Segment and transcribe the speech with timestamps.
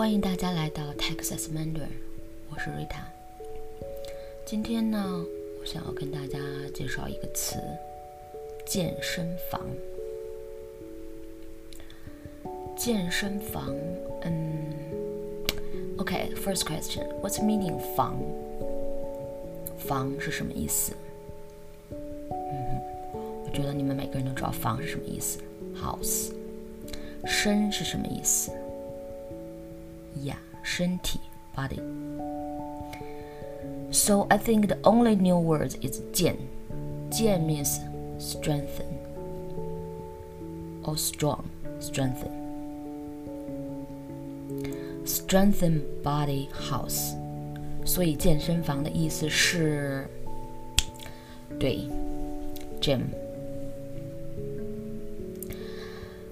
[0.00, 1.92] 欢迎大家来到 Texas Mandarin，
[2.48, 3.02] 我是 Rita。
[4.46, 5.22] 今天呢，
[5.60, 6.38] 我想要跟大家
[6.72, 7.56] 介绍一个词——
[8.64, 9.60] 健身房。
[12.74, 13.76] 健身房，
[14.22, 14.72] 嗯
[15.98, 18.18] ，OK，first question，what's meaning 房？
[19.76, 20.94] 房是什么意思？
[21.90, 22.80] 嗯，
[23.44, 25.40] 我觉得你们每个人都知道房是什么意思
[25.76, 26.32] ，house。
[27.26, 28.50] 身是什么意思？
[30.23, 31.19] 呀，身体，
[31.55, 36.35] body。So I think the only new word is 健。
[37.09, 37.79] 健 means
[38.19, 38.85] strengthen
[40.83, 41.45] or strong,
[41.79, 42.31] strengthen.
[45.05, 47.15] Strengthen body house.
[47.85, 50.09] 所以健身房的意思是，
[51.59, 51.87] 对，
[52.81, 53.01] gym。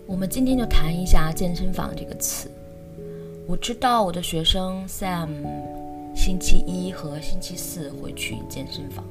[0.06, 2.50] 我们今天就谈一下健身房这个词。
[3.49, 5.31] 我知道我的学生 Sam
[6.15, 9.03] 星期一和星期四会去健身房。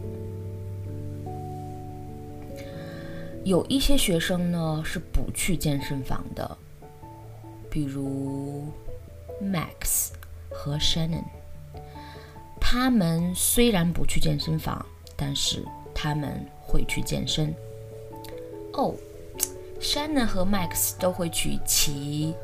[3.44, 6.56] 有一些学生呢是不去健身房的，
[7.68, 8.66] 比如
[9.42, 10.10] Max
[10.52, 11.24] 和 Shannon。
[12.62, 15.66] 他们虽然不去健身房，但是
[15.96, 17.52] 他们会去健身。
[18.74, 18.94] 哦。
[19.82, 22.36] Shannon 和 Max 都会去骑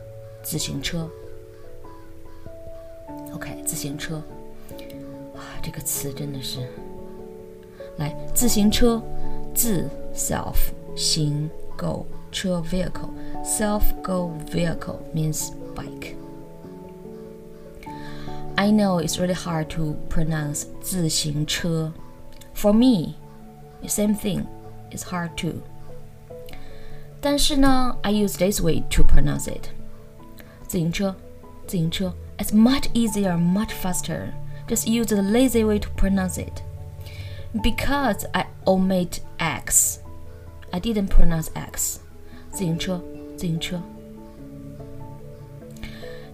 [0.42, 1.08] 自行车。
[3.33, 4.17] OK，自行车
[5.35, 6.69] 啊，这个词真的是，
[7.97, 9.03] 来，自行车，
[9.55, 10.57] 自 self
[10.97, 13.11] 行 go 车 vehicle
[13.45, 16.15] self go vehicle means bike.
[18.57, 21.93] I know it's really hard to pronounce 自行车.
[22.55, 23.15] For me,
[23.81, 24.47] the same thing.
[24.91, 25.61] It's hard too.
[27.21, 29.69] 但是呢，I use this way to pronounce it。
[30.67, 31.15] 自行车，
[31.69, 34.33] 自行车 ，It's much easier, much faster.
[34.67, 36.63] Just use the lazy way to pronounce it.
[37.63, 40.01] Because I omit X,
[40.73, 42.01] I didn't pronounce X.
[42.53, 43.01] 自行车，
[43.37, 43.81] 自行车。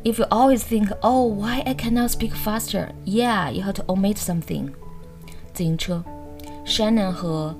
[0.05, 2.93] If you always think, oh, why I cannot speak faster?
[3.05, 4.73] Yeah, you have to omit something.
[5.55, 6.05] 自行车，
[6.67, 7.55] Shannon 和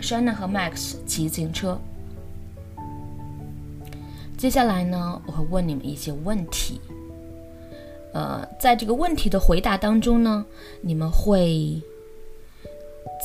[0.00, 1.78] Shannon 和 Max 骑自行车。
[4.36, 6.80] 接下来呢，我会问你们一些问题。
[8.13, 10.45] 呃，在这个问题的回答当中呢，
[10.81, 11.81] 你们会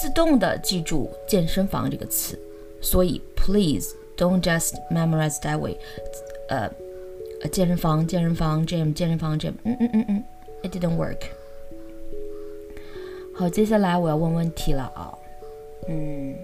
[0.01, 2.39] 自动的记住“健身房”这个词。
[2.81, 5.77] 所以，please don't just memorize that way。
[6.49, 6.71] 呃，
[7.51, 9.55] 健身房，健身房，gym，健身房，gym。
[9.65, 10.25] 嗯嗯嗯嗯
[10.63, 11.21] ，it didn't work。
[13.35, 15.17] 好，接下来我要问问题了啊。
[15.89, 16.35] 嗯。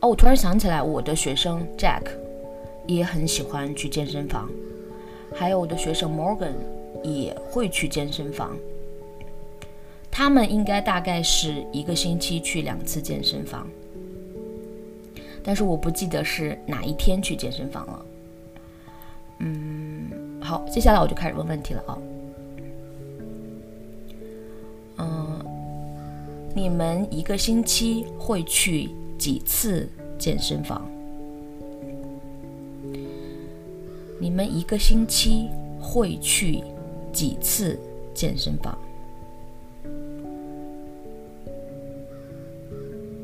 [0.00, 2.02] 哦，我突然想起来，我的学生 Jack。
[2.86, 4.50] 也很喜欢去健身房，
[5.34, 6.54] 还有我的学生 Morgan
[7.02, 8.56] 也会去健身房。
[10.10, 13.66] 他们应该大概是一个星期去两次健身房，
[15.42, 18.06] 但是我不记得是哪一天去健身房了。
[19.38, 20.10] 嗯，
[20.40, 21.98] 好，接下来我就开始问问题了啊。
[24.98, 25.44] 嗯，
[26.54, 30.86] 你们一个星期会去几次健身房？
[34.20, 35.48] 你们一个星期
[35.80, 36.62] 会去
[37.10, 37.78] 几次
[38.12, 38.76] 健身房？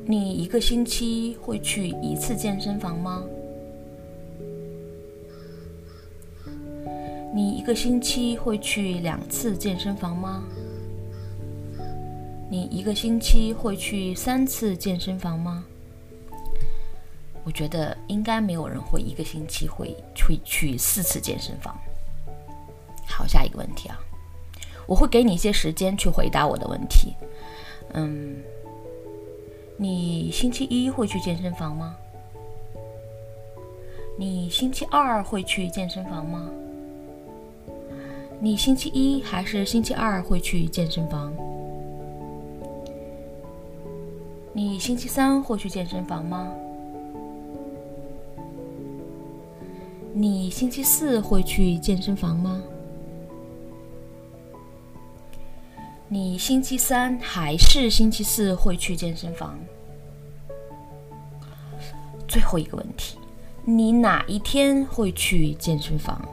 [0.06, 3.23] 你一个星期会去一次健身房吗？
[7.35, 10.43] 你一个星期会去两次健身房吗？
[12.49, 15.62] 你一个星期会去三次健身房吗？
[17.47, 21.73] 我觉得应该没有人会一个星期会会去四次健身房。
[23.07, 23.97] 好，下一个问题啊，
[24.84, 27.15] 我会给你一些时间去回答我的问题。
[27.93, 28.43] 嗯，
[29.77, 31.97] 你星期一会去健身房吗？
[34.19, 36.50] 你星期二会去健身房吗？
[38.41, 41.32] 你星期一还是星期二会去健身房？
[44.53, 46.53] 你星期三会去健身房吗？
[50.19, 52.63] 你星期四会去健身房吗？
[56.09, 59.59] 你星期三还是星期四会去健身房？
[62.27, 63.19] 最后一个问题，
[63.63, 66.27] 你哪一天会去健身房？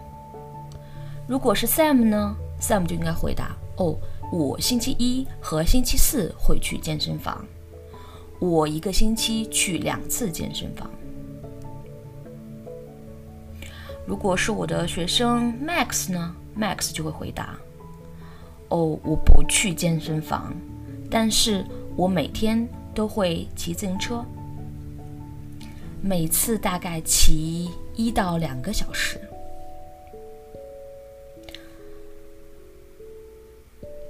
[1.28, 3.98] 如果是 Sam 呢？Sam 就应该回答：哦，
[4.32, 7.46] 我星期一和星期四会去健身房。
[8.40, 10.90] 我一个星期去两次健身房。
[14.06, 17.58] 如果是我的学生 Max 呢，Max 就会回答：
[18.68, 20.54] 哦，我不去健身房，
[21.10, 21.66] 但是
[21.96, 24.24] 我每天都会骑自行车，
[26.02, 29.20] 每次大概骑一到两个小时。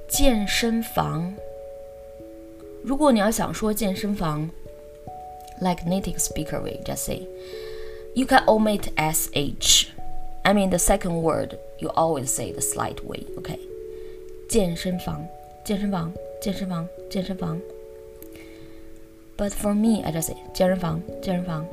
[0.10, 1.34] 健身房，
[2.84, 4.50] 如果你要想说健身房
[5.60, 7.28] ，like native speaker way just say。
[8.14, 9.87] You can omit sh.
[10.44, 13.26] I mean the second word you always say the slight way.
[13.37, 13.58] Okay.
[14.49, 15.26] 健身房，
[15.64, 17.61] 健身房，健身房，健身房。
[19.37, 21.67] But for me, I just say 健身房，健身房。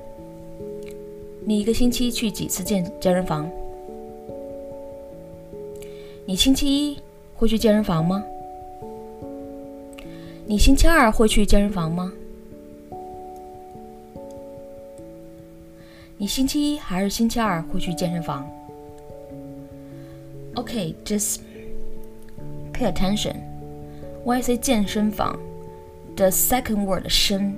[1.45, 3.50] 你一个星期去几次健健身房？
[6.25, 7.00] 你星期一
[7.35, 8.23] 会去健身房吗？
[10.45, 12.12] 你星期二会去健身房吗？
[16.19, 18.50] 你星期一还是星期二会去健身房？
[20.56, 21.41] Okay, just
[22.73, 23.35] pay attention.
[24.23, 25.38] When I say 健身房，
[26.15, 27.57] the second word 身，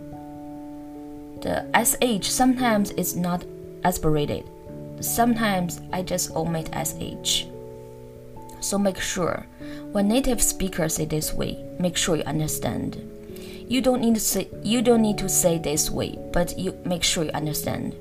[1.42, 3.42] the sh sometimes is not
[3.83, 4.44] aspirated.
[5.00, 6.69] Sometimes I just omit
[7.24, 7.45] sh.
[8.59, 9.45] So make sure
[9.94, 12.98] when native speakers say this way, make sure you understand.
[13.69, 17.04] You don't need to say you don't need to say this way, but you make
[17.04, 17.94] sure you understand.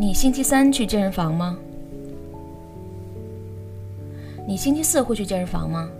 [0.00, 1.58] 你星期三去健身房吗？
[4.46, 5.90] 你星期四会去健身房吗？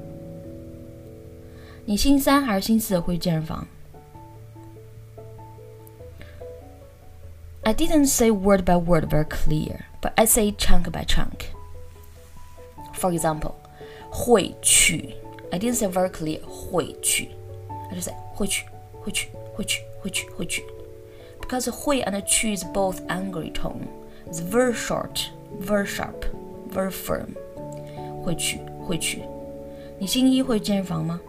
[1.84, 3.66] 你星期三还是星期四会去健身房？
[7.62, 11.46] I didn't say word by word very clear, but I say chunk by chunk.
[12.94, 13.54] For example,
[14.10, 15.16] 会去
[15.50, 17.30] I didn't say very clear 会去
[17.90, 18.66] I just say 会去
[19.00, 20.64] 会去会去会去会去
[21.50, 23.88] because hui and chu is both angry tone.
[24.26, 25.30] It's very short,
[25.60, 26.24] very sharp,
[26.68, 27.36] very firm.
[28.22, 29.22] 会去，会去。
[29.98, 31.20] 你星期一会健身房吗？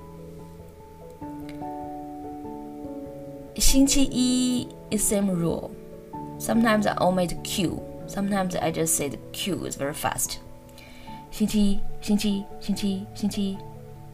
[3.55, 5.69] 星期一 is same rule.
[6.39, 7.81] Sometimes I omit Q.
[8.07, 10.37] Sometimes I just say the Q is very fast.
[11.31, 13.57] 星期一，星期一，星期一，星期一。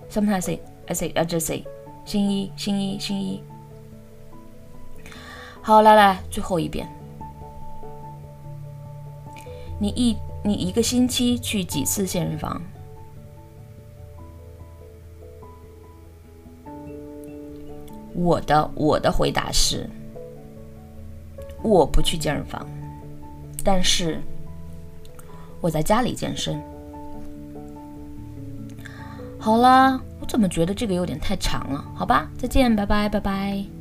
[0.10, 1.64] Sometimes I say, I say, I just say
[2.06, 3.44] 星期一，星期一，星期一。
[5.69, 6.88] 好，来来，最后一遍。
[9.79, 12.59] 你一你一个星期去几次健身房？
[18.15, 19.87] 我的我的回答是，
[21.62, 22.67] 我不去健身房，
[23.62, 24.23] 但是
[25.61, 26.59] 我在家里健身。
[29.38, 31.85] 好啦，我怎么觉得这个有点太长了？
[31.94, 33.78] 好吧，再见，拜拜，拜拜。